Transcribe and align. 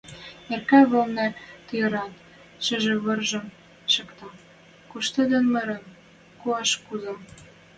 Неркӓ 0.49 0.79
вӹлнӹ 0.91 1.27
тьыриӓт 1.67 2.13
шӹвӹржӹм 2.65 3.45
шакта, 3.93 4.29
куштен-мырен, 4.89 5.83
кӱш 6.41 6.69
куза. 6.85 7.13